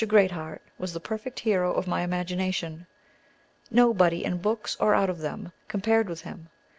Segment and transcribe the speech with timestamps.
[0.07, 2.87] Great Heart was the perfect hero of my imagination.
[3.69, 6.49] Nobody, in books or out of them, compared with him.